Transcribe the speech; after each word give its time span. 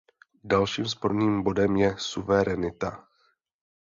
Dalším 0.43 0.85
sporným 0.85 1.43
bodem 1.43 1.75
je 1.75 1.95
suverenita. 1.97 3.05